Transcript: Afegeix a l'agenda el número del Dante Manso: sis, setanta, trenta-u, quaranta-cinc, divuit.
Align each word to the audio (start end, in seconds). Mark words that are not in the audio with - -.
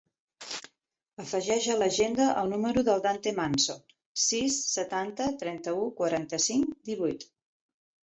Afegeix 1.23 1.67
a 1.73 1.75
l'agenda 1.81 2.31
el 2.43 2.49
número 2.55 2.85
del 2.89 3.05
Dante 3.05 3.35
Manso: 3.43 3.77
sis, 4.25 4.59
setanta, 4.75 5.31
trenta-u, 5.45 5.89
quaranta-cinc, 6.03 6.77
divuit. 6.93 7.33